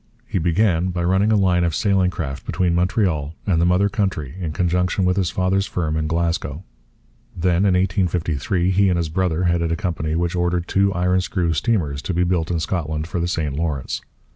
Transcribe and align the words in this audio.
He 0.25 0.39
began 0.39 0.89
by 0.89 1.03
running 1.03 1.31
a 1.31 1.35
line 1.35 1.63
of 1.63 1.75
sailing 1.75 2.09
craft 2.09 2.43
between 2.43 2.73
Montreal 2.73 3.35
and 3.45 3.61
the 3.61 3.67
mother 3.67 3.87
country 3.87 4.33
in 4.39 4.51
conjunction 4.51 5.05
with 5.05 5.15
his 5.15 5.29
father's 5.29 5.67
firm 5.67 5.95
in 5.95 6.07
Glasgow. 6.07 6.63
Then, 7.37 7.65
in 7.67 7.75
1853, 7.75 8.71
he 8.71 8.89
and 8.89 8.97
his 8.97 9.09
brother 9.09 9.43
headed 9.43 9.71
a 9.71 9.75
company 9.75 10.15
which 10.15 10.35
ordered 10.35 10.67
two 10.67 10.91
iron 10.93 11.21
screw 11.21 11.53
steamers 11.53 12.01
to 12.01 12.15
be 12.15 12.23
built 12.23 12.49
in 12.49 12.59
Scotland 12.59 13.05
for 13.05 13.19
the 13.19 13.27
St 13.27 13.55
Lawrence. 13.55 14.01